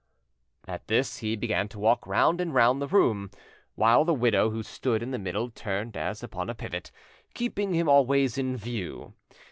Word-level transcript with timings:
At 0.67 0.87
this 0.87 1.17
he 1.17 1.35
began 1.35 1.67
to 1.67 1.77
walk 1.77 2.07
round 2.07 2.41
and 2.41 2.55
round 2.55 2.81
the 2.81 2.87
room, 2.87 3.29
while 3.75 4.03
the 4.03 4.15
widow, 4.15 4.49
who 4.49 4.63
stood 4.63 5.03
in 5.03 5.11
the 5.11 5.19
middle, 5.19 5.51
turned 5.51 5.95
as 5.95 6.23
upon 6.23 6.49
a 6.49 6.55
pivot, 6.55 6.89
keeping 7.35 7.75
him 7.75 7.87
always 7.87 8.35
in 8.35 8.57
view. 8.57 9.13